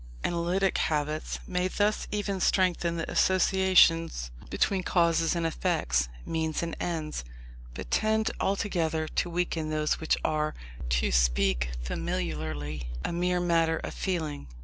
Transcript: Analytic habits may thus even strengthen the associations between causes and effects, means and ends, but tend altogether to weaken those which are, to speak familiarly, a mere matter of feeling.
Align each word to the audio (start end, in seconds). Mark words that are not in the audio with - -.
Analytic 0.23 0.79
habits 0.79 1.37
may 1.45 1.67
thus 1.67 2.07
even 2.11 2.39
strengthen 2.39 2.97
the 2.97 3.11
associations 3.11 4.31
between 4.49 4.81
causes 4.81 5.35
and 5.35 5.45
effects, 5.45 6.09
means 6.25 6.63
and 6.63 6.75
ends, 6.79 7.23
but 7.75 7.91
tend 7.91 8.31
altogether 8.39 9.07
to 9.07 9.29
weaken 9.29 9.69
those 9.69 9.99
which 9.99 10.17
are, 10.25 10.55
to 10.89 11.11
speak 11.11 11.69
familiarly, 11.83 12.89
a 13.05 13.13
mere 13.13 13.39
matter 13.39 13.77
of 13.77 13.93
feeling. 13.93 14.47